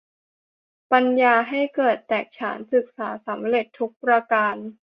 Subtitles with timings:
[0.91, 4.55] ปัญญาให้เกิดแตกฉาน ศึกษาสำเร็จทุกประการ